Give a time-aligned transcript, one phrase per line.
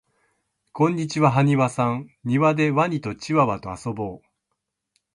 [0.71, 4.27] こんにちははにわさんにわでワニとチワワとあそぼう